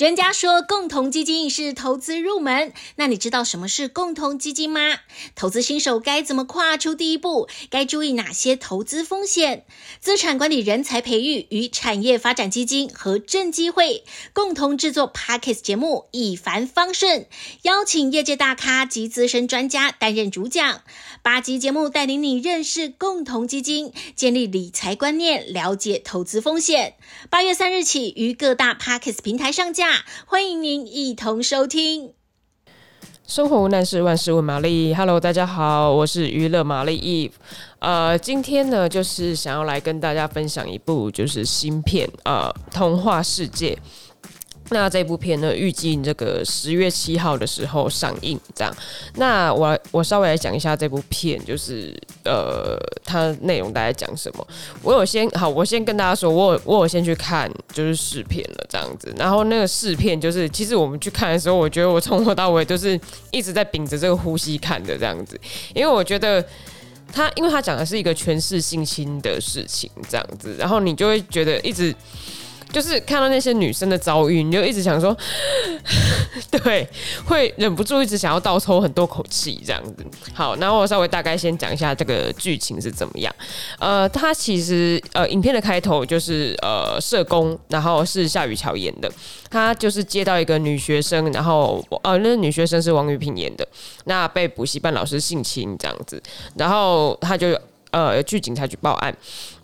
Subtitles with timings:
[0.00, 5.00] 人家说共同基金是投资入门，那你知道什么是共同基金吗？
[5.34, 7.50] 投资新手该怎么跨出第一步？
[7.68, 9.66] 该注意哪些投资风险？
[10.00, 14.02] 资产管理人才培育与产业发展基金和正机会
[14.32, 17.26] 共同制作 Podcast 节目，一帆风顺，
[17.64, 20.80] 邀请业界大咖及资深专家担任主讲。
[21.20, 26.94] 八集节目带领你认识共同基金，建立理财观念，了解投资风险。
[27.28, 29.89] 八月三日起于各大 Podcast 平台上架。
[30.26, 32.12] 欢迎您一同收听。
[33.26, 34.92] 生活无难事，万事问玛丽。
[34.94, 37.32] Hello，大家好，我是娱乐玛丽 Eve。
[37.78, 43.74] 呃，今天呢，就是想要来跟大家分享一部就是新片呃，《童话世界》。
[44.70, 48.38] 那这部片呢，预计这个十月七号的时候上映。
[48.54, 48.76] 这样，
[49.14, 54.46] 那我我稍微来讲一下这部片，就是呃，它内容大概讲什么。
[54.82, 59.14] 我有先好，我先跟大家说，我有我有先去看就是试片了这样子。
[59.16, 65.40] 然后那个试片就是，其实我们去看的时候，我觉得我从头到尾都是一直在屏着这个呼吸看的这样子，
[65.74, 66.44] 因为我觉得
[67.12, 71.94] 他，因为他讲的是一个诠释性侵的事情这样子，然后你就会觉得一直。
[72.72, 75.16] 就是看到那些女生的遭遇，你就一直想说，
[76.50, 76.86] 对，
[77.24, 80.06] 会忍不住一直想要倒抽很多口气这样子。
[80.32, 83.34] 好，那我稍微大概先讲一下这个剧情是怎么样。
[83.78, 89.10] 呃，他其实呃，影片的开头就是呃，社工，然后是夏雨乔演的，
[89.50, 93.66] 他就是接到一个女学生，然后呃，那个女学生是王玉萍演的，
[94.04, 96.22] 那被补习班老师性侵这样子，
[96.54, 97.58] 然后他就。
[97.90, 99.12] 呃，去警察局报案，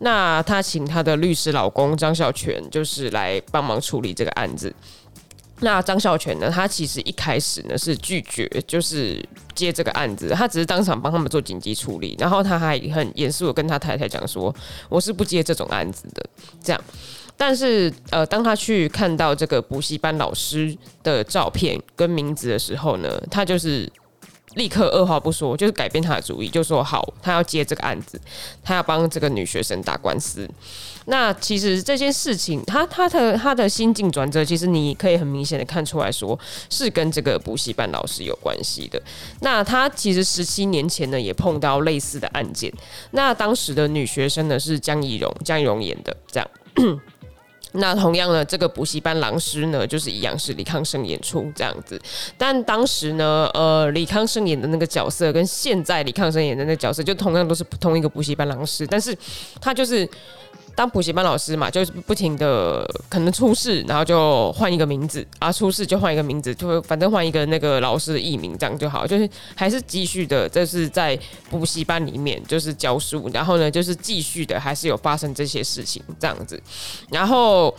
[0.01, 4.75] 那他请他的律师老公张孝全，就是来帮忙处理这个案子。
[5.61, 14.55] 那张孝全呢，他其实一开始呢是拒绝，就是接这个案子，他只是当场帮他们做紧急处理，然后他还很严肃的跟他太太讲说，
[14.89, 16.23] 我是不接这种案子的，
[16.63, 16.83] 这样。
[17.37, 23.91] 但是，呃，当他去看到这个补习班老师的照片跟名字的时候呢，他就是。
[24.57, 28.21] 立刻二话不说，就是改变他的主意，就说好，他要接这个案子，
[28.63, 30.49] 他要帮这个女学生打官司。
[31.09, 36.37] 那其实这件事情，他他的他的心境转折，其实你可以很明显的看出来说，
[36.69, 39.01] 是跟这个补习班老师有关系的。
[39.41, 42.73] 那他其实十七年前呢，也碰到类似的案件。
[43.13, 46.51] 那当时的女学生呢，是江宜蓉，江宜蓉演的，这样。
[47.77, 52.01] 那同样呢，这个补习班老师呢，就是一样是李康生演出这样子。
[52.37, 59.17] 但当时呢，呃，李康生演的那个角色跟现在李康生演的那个角色，就同样都是同一个补习班老师，但是
[59.61, 60.09] 他就是。
[60.77, 71.19] 当补习班老师嘛，就是不停的可能出事，然后就换一个名字啊，出事就换一个名字，就反正换一个那个老师的艺名这样就好，就是还是继续的，这是在
[71.51, 76.63] 补习班里面就是教书，然后呢就是继续的还是有发生这些事情这样子，
[77.11, 77.75] 然后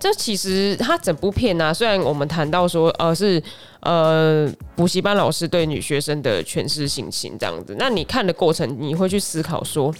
[0.00, 3.40] 这其实他整部片呢、虽然我们谈到说呃是。
[3.80, 9.92] 呃，补习班老师对女学生的诠释性侵这样子，那你看的过程，你会去思考说，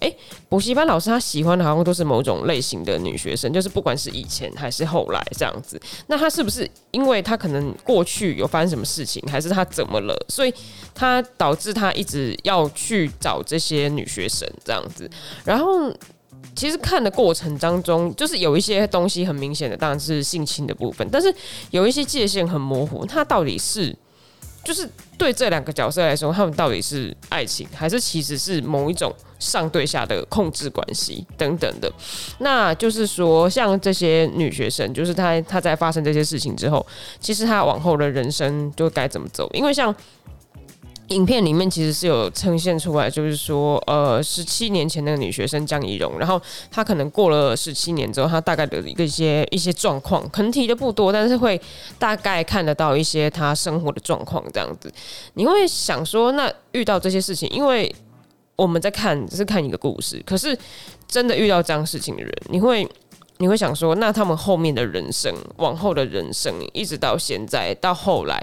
[0.00, 0.10] 哎、
[0.48, 10.54] 补习班老师他喜欢的好像都是某种类型的女学生，就是不管是以前还是后来这样子，那他是不是因为他可能过去有发生什么事情，还是他怎么了，所以
[10.94, 15.10] 他导致他一直要去找这些女学生这样子，
[15.44, 15.94] 然后。
[16.56, 21.32] 其实看的过程当中，就是有一些东西很明显的，当然是性侵的部分，但是
[21.70, 23.96] 有一些界限很模糊，它到底是
[24.64, 31.92] 就是对这两个角色来说，他们到底是爱情，还是其实是某一种上对下的控制关系等等的。
[32.38, 36.86] 那就是说，像这些女学生，就是她她在发生这些事情之后，
[37.20, 39.48] 其实她往后的人生就该怎么走？
[39.52, 39.94] 因为像。
[41.08, 46.40] 影片里面其实是有呈现出来，就是说，呃，十七年前那个女学生江怡蓉，然后
[46.70, 51.60] 她可能过了十七年之后，她大概的一个一些一些状况，可能提的不多，但是会
[51.98, 54.90] 大概看得到一些她生活的状况这样子。
[55.34, 57.94] 你会想说，那遇到这些事情，因为
[58.56, 60.56] 我们在看只是看一个故事，可是
[61.06, 62.88] 真的遇到这样事情的人，你会
[63.36, 68.42] 你会想说，那他们后面的人生，往后的人生，一直到现在到后来。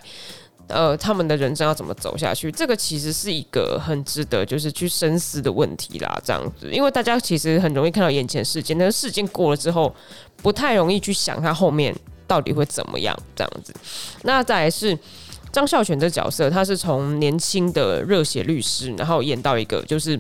[0.70, 2.52] 呃，他们的人生要怎么走下去？
[2.52, 6.22] 这个其实是一个很值得就是去深思的问题啦。
[6.24, 9.94] 这样子，因为大家其实很容易看到眼前事件，但是事件过了之后，
[10.38, 11.96] 不太容易去想他后面
[12.26, 13.18] 到底会怎么样。
[13.36, 13.74] 这样子，
[14.24, 14.98] 那再来是
[15.52, 20.20] 张孝全这角色，他是从年轻的热血律师，然后演到一个就是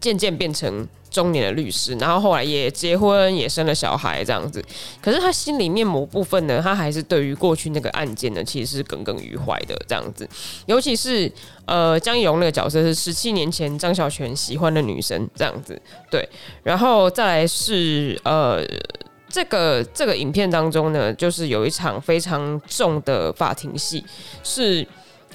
[0.00, 0.86] 渐渐变成。
[1.10, 4.64] 中年的律师，然后后来也结婚，也生了小孩，这样子。
[5.02, 10.28] 可是他心里面某部分呢，他还是对于过去那个案件呢，其实是耿耿于怀的，这样子。
[10.66, 11.30] 尤其是
[11.64, 15.80] 呃，江宜蓉那个角色是十七年前张小泉喜欢的女生，这样子。
[16.10, 16.28] 对，
[16.62, 18.64] 然后再来是呃，
[19.28, 24.04] 这个这个影片当中呢，就是有一场非常重的法庭戏，
[24.42, 24.86] 是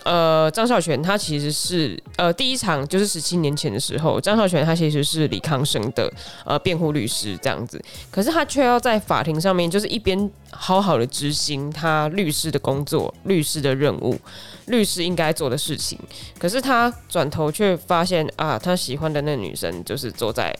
[0.04, 6.12] 呃张孝全他其实是呃第一场就是十七年前的时候，张孝全他其实是李康生的
[6.46, 7.82] 呃辩护律师这样子，
[8.12, 14.20] 可是他却要在法庭上面就是一边好好的执行他律师的工作、律师的任务、
[14.68, 15.98] 律师应该做的事情，
[16.38, 20.56] 可是他转头却发现啊，他喜欢的那女生就是坐在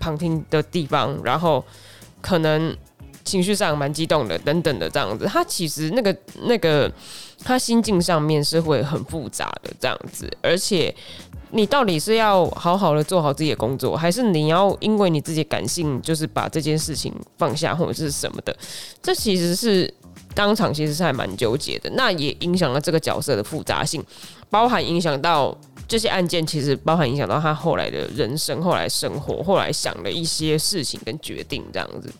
[0.00, 1.64] 旁听的地方，然后。
[2.20, 2.76] 可能
[3.22, 6.14] 情绪上蛮激动的，等等的这样子，他其实那个
[6.48, 6.92] 那个
[7.44, 10.94] 他心境上面是会很复杂的这样子，而且
[11.50, 18.56] 你到底是要好好的做好自己的工作，还是你要因为你自己感性就是把这件事情放下或者是什么的？
[19.02, 19.92] 这其实是
[20.34, 24.04] 当场其实是还蛮纠结的，那也影响了这个角色的复杂性，
[24.50, 25.56] 包含影响到。
[25.86, 32.12] 这些案件其实包含影响到他后来的人生、后来生活、后来想的一些事情跟决定这样子。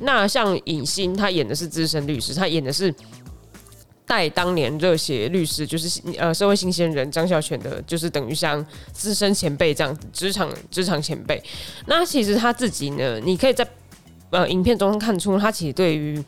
[0.00, 2.92] 那像影星，他演的是资深律师，他演的是
[4.06, 11.42] 代当年热血律师，就是呃社会新鲜人张孝全的，就是等于像资深前辈这样子，职场职场前辈。
[11.86, 13.66] 那其实他自己呢，你可以在
[14.30, 16.22] 呃影片中看出，他其实对于。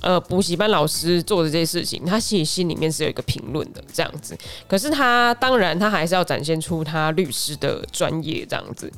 [0.00, 4.36] 呃，补习班老师做的这些事情，他其实心里面是有一个评论的这样子。
[4.68, 8.92] 可是他当然，他还是要展现出他律师的专业这样子。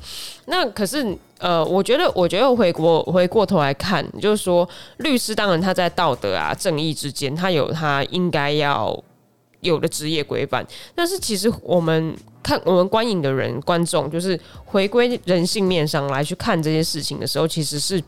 [0.45, 4.67] 那可是，呃，我觉得，我觉得回过回过头来看，就是说，
[4.97, 9.03] 律师当然他在道德啊、正义之间，他有他应该要
[9.61, 10.63] 有的职业规范。
[10.93, 18.03] 但是其实我们看我们观影的人、观众，就是回归人性面上来去看这些事情的时候，其实是。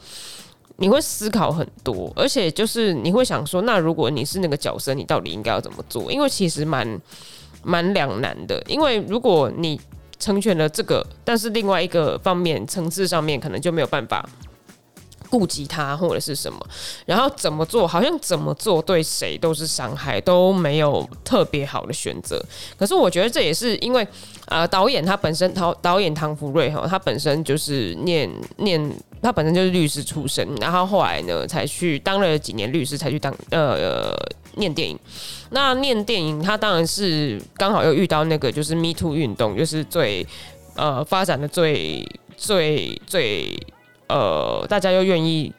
[0.84, 6.12] 你会思考很多，而且就是你会想说，那如果你是那个角色，你到底应该要怎么做？
[6.12, 7.00] 因为其实蛮
[7.64, 8.62] 蛮两难的。
[8.68, 9.80] 因为如果你
[10.20, 14.28] 成全了这个，但是另外一个方面层次上面可能就没有办法
[15.34, 16.60] 顾及他或者是什么，
[17.08, 22.40] 然后怎么做，好像怎么做对谁都是伤害，都没有特别好的选择。
[22.78, 24.08] 可是我觉得这也是因为。
[24.48, 28.78] 呃，导演他本身，导导演唐福瑞哈，他本身就是念念，
[29.22, 34.14] 他本身就是律师出身，然后后来呢，才去当了几年律师，才去当呃
[34.58, 35.00] 念电影。
[35.52, 40.28] 那念电影，他当然是刚好又遇到那个就是 Me Too 运动，就是最
[40.76, 43.58] 呃发展的最最最
[44.14, 45.52] 呃，大家又愿意。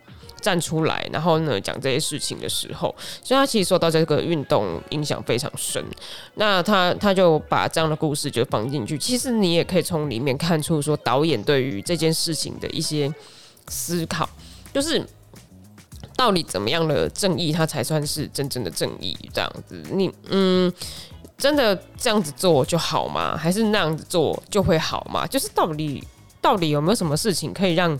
[0.44, 5.82] 站出来，然后呢，讲这些事情的时候，所以他其实受到这个运动影响非常深。
[6.34, 8.98] 那他他就把这样的故事就放进去。
[8.98, 13.10] 其实你也可以从里面看出，说导演对于这件事情的一些
[13.68, 14.28] 思考，
[14.70, 15.02] 就是
[16.14, 19.16] 到底怎么样的正义，它才算是真正的正义？
[19.32, 20.70] 这样子，你嗯，
[21.38, 23.34] 真的这样子做就好吗？
[23.34, 25.26] 还是那样子做就会好吗？
[25.26, 26.04] 就是到底
[26.42, 27.98] 到底有没有什么事情可以让？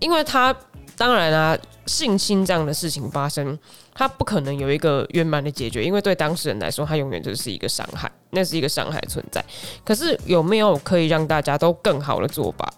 [0.00, 0.54] 因为他。
[0.96, 1.56] 当然啊，
[1.86, 3.56] 性侵这样的事情发生，
[3.94, 9.44] 他不可能有一个圆满的解决，因为对当事人来说，他永远就是一个伤害，那是一个伤害存在。
[9.84, 12.68] 可是有没有可以让大家都更好的做法？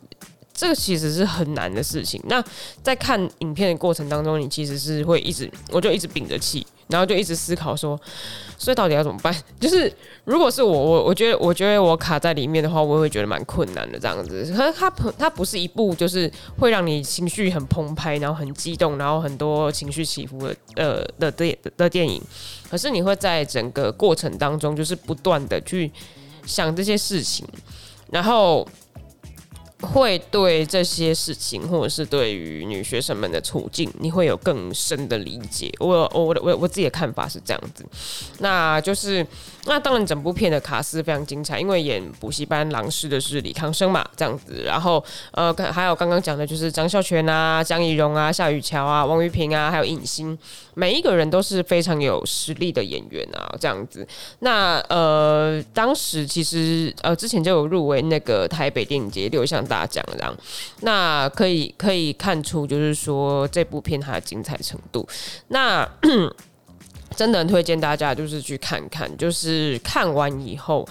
[0.53, 2.23] 这个其实是很难的事情。
[2.27, 2.45] 那
[2.83, 6.67] 在看影片的过程当中，你其实是会一直，我就一直屏着气。
[6.91, 7.99] 然后就一直思考说，
[8.59, 9.35] 所以到底要怎么办？
[9.61, 9.93] 就是
[10.25, 14.45] 如果是我，我我觉得，我觉得我卡在里面的话，我会觉得蛮困难的这样子。
[14.57, 22.21] 可是它它不是一部就是会让你情绪很澎湃，然后很激动，然后很多情绪起伏的呃的电的电影。
[22.71, 25.91] 可是你会在整个过程当中，就是不断的去
[26.45, 27.47] 想这些事情，
[28.11, 28.67] 然后。
[29.81, 35.73] 会对这些事情，或者是对于女学生们的处境，你会有更深的理解。
[35.79, 37.85] 我我我我自己的看法是这样子，
[38.39, 39.27] 那就是
[39.65, 44.63] 那当然整部片的卡司非常精彩，因为演补习班老师的是李康生嘛，这样子。
[44.65, 50.39] 然后呃，还有刚刚讲的就是张孝全啊、江宜蓉啊、夏雨乔啊、王玉平啊，还有影星，
[50.75, 54.07] 每一个人都是非常有实力的演员啊，这样子。
[54.41, 60.37] 那呃，当时其实呃之前就有入围那个台北电影节六项大奖，这样，
[60.81, 65.09] 那可以可以看出，就是说这部片它的精彩程度。
[65.49, 65.89] 那
[67.17, 70.87] 真的很推荐大家，就是去看看，就是看完以后，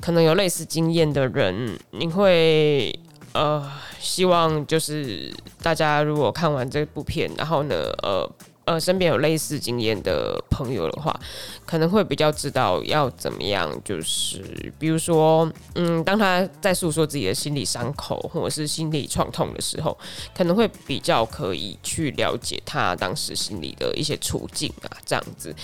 [0.00, 2.92] 可能有类似经验的人，你会
[3.32, 8.28] 呃希望就是大家如果看完这部片，然后呢呃
[8.66, 11.18] 呃身边有类似经验的朋友的话，
[11.64, 19.96] 可能会比较知道要怎么样，就是比如说，嗯，当他在诉说自己的心理伤口或者是心理创痛的时候，
[20.34, 25.54] 可能会比较可以去了解他当时心里的一些处境啊，这样子。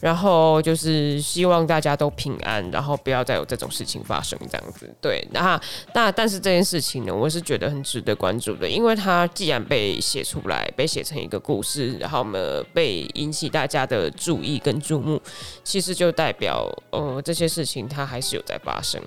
[0.00, 4.88] 然后就是希望大家都平安，然后不要再有这种事情发生，这样子。
[5.00, 5.60] 对，那
[5.92, 15.20] 那但是这件事情呢，我是觉得很值得关注的，因为他既然被写出来，被写成一个故事，然后我们呃被引起大家的注意跟注目，
[15.62, 19.00] 其实就代表呃这些事情它还是有在发生。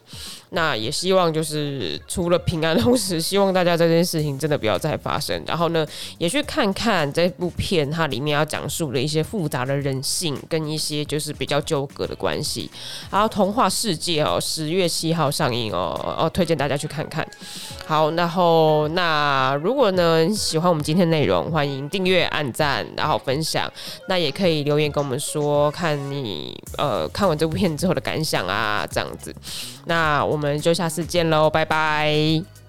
[0.51, 5.41] 那也希望就是除了平安同时， 希望大家这件事情真的不要再发生。
[5.47, 5.85] 然后呢，
[6.17, 12.69] 也去看看这部片它里面要讲述的一些复杂的人性跟一些就是比较纠葛的关系。
[13.09, 17.25] 然后《童话世界》哦，十月七号上映哦，哦，推荐大家去看看。
[17.87, 23.71] 好，然后那如果呢喜欢我们今天内容，欢迎订阅、按赞，然后分享。
[24.09, 29.33] 那也可以留言跟我们说，看你呃看完这部片之后的感想啊，这样子。
[29.85, 32.60] 那我们就下次见喽，拜拜。